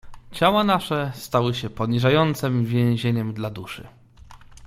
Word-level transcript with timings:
"Ciała 0.31 0.63
nasze 0.63 1.11
stały 1.15 1.53
się 1.53 1.69
poniżającem 1.69 2.65
więzieniem 2.65 3.33
dla 3.33 3.49
duszy." 3.49 3.87